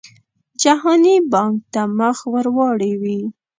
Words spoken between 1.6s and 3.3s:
ته مخ ورواړوي.